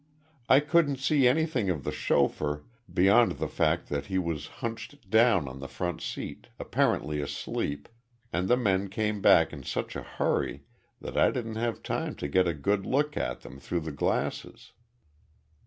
[0.49, 5.47] I couldn't see anything of the chauffeur beyond the fact that he was hunched down
[5.47, 7.87] on the front seat, apparently asleep,
[8.33, 10.63] and the men came back in such a hurry
[11.01, 14.71] that I didn't have time to get a good look at them through the glasses."